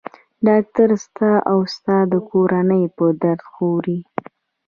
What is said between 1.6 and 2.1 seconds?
ستا